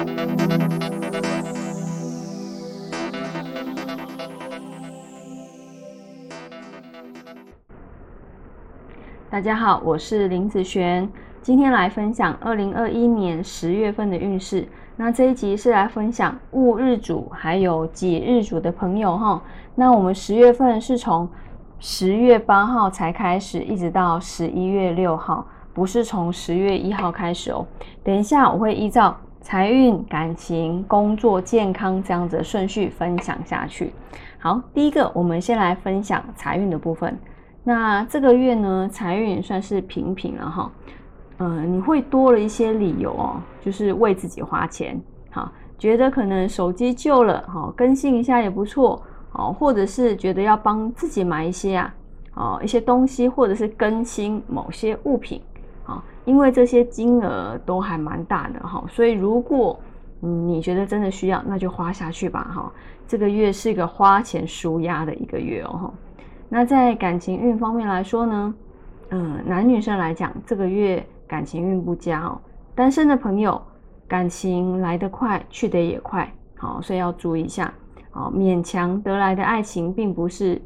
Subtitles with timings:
[0.00, 0.06] 大
[9.42, 11.06] 家好，我是林子璇，
[11.42, 14.66] 今天来分享二零二一年十月份的运势。
[14.96, 19.42] 那这一集是来分享戊日主还有己日主的朋友哈。
[19.74, 21.28] 那我们十月份是从
[21.78, 27.66] 十月八号才开始，一直到十一月六号，不是从十月一号开始哦。
[28.02, 33.92] 等一下我会依照财运、感情、工作、健康这样子的顺序分享下去。
[34.38, 37.18] 好，第一个我们先来分享财运的部分。
[37.64, 40.70] 那这个月呢，财运也算是平平了哈。
[41.38, 45.00] 嗯，你会多了一些理由哦，就是为自己花钱，
[45.30, 51.94] 好，觉得可能手机旧了，哈，更新一下也不错，哦，或者是觉得要帮自己买一些啊，
[52.34, 55.40] 哦，一些东西，或者是更新某些物品，
[55.90, 59.78] 啊，因为这些金额都还蛮大的哈，所以如果
[60.22, 62.72] 嗯你觉得真的需要，那就花下去吧，哈，
[63.06, 65.92] 这个月是一个花钱舒压的一个月哦，
[66.48, 68.54] 那在感情运方面来说呢，
[69.10, 71.04] 嗯，男女生来讲，这个月。
[71.30, 72.40] 感情运不佳哦，
[72.74, 73.62] 单身的朋友
[74.08, 77.72] 感情来得快，去得也快，好，所以要注意一下。
[78.10, 80.60] 好，勉强得来的爱情，并不是，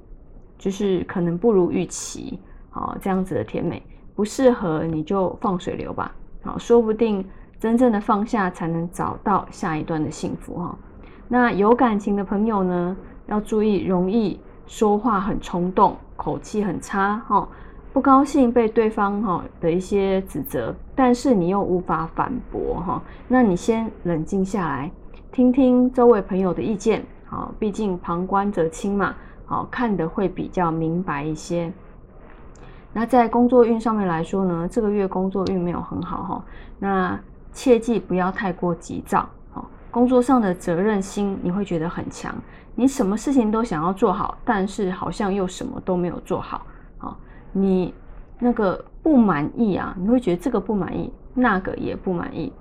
[0.56, 2.40] 就是可能不如预期，
[2.70, 3.82] 好，这样子的甜美
[4.14, 7.24] 不适合你就放水流吧，好，说不定
[7.58, 10.78] 真正的放下才能找到下一段的幸福哈。
[11.28, 17.48] 那有感情的朋友呢，要注意容易说话很冲动，口气很差哈。
[17.92, 24.90] 不高兴被对方哈的一些指责，但是你又无法反驳哈，那你先冷静下来，
[25.30, 29.14] 听听周围朋友的意见，好，毕竟旁观者清嘛，
[29.46, 31.72] 好看的会比较明白一些。
[32.94, 36.44] 那在工作运上面来说呢，这个月工作运没有很好哈，
[36.78, 37.20] 那
[37.52, 42.34] 切记不要太过急躁，好，工作上的责任心你会觉得很强，
[42.74, 46.64] 你什么事情都想要做好，但是好像又什么都没有做好。
[47.56, 47.94] 你
[48.40, 52.52] 那个不满意啊，你会觉得这个不满意，那个也不满意，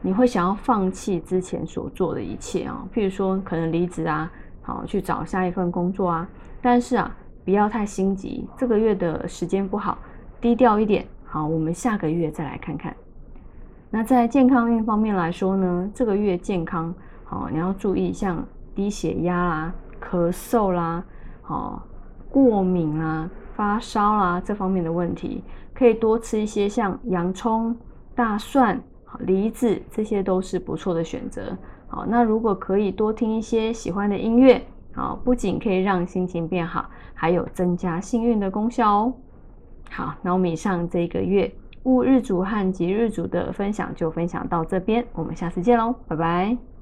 [0.00, 4.30] 你会想要放弃之前所做的一切啊，譬如说可能离职啊，
[4.62, 6.28] 好去找下一份工作啊。
[6.62, 7.16] 但是啊，
[7.48, 9.96] 不要太心急，这个月的时间不好，
[10.38, 11.06] 低调一点。
[11.24, 12.94] 好，我们下个月再来看看。
[13.88, 16.94] 那在健康运方面来说呢，这个月健康
[17.24, 21.02] 好，你要注意像低血压啦、咳嗽啦、
[21.40, 21.82] 好
[22.28, 23.26] 过敏啦。
[23.54, 25.42] 发烧啦，这方面的问题，
[25.74, 27.74] 可以多吃一些像洋葱、
[28.14, 28.78] 大蒜、
[29.20, 31.56] 梨子，这些都是不错的选择。
[31.86, 39.12] 好，那如果可以多听一些喜欢的音乐，好，不仅可以让心情变好，还有增加幸运的功效哦。
[39.90, 41.52] 好，那我们以上这个月
[41.84, 46.77] 戊日主和吉日主的分享就分享到这边，我们下次见喽，拜拜。